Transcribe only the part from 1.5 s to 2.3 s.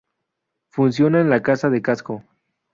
de Casco.